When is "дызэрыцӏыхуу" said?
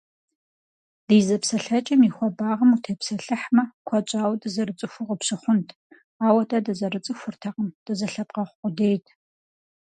4.41-5.07